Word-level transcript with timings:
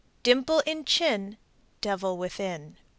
Dimple 0.23 0.61
in 0.65 0.83
chin. 0.83 1.37
Devil 1.79 2.17
within. 2.17 2.77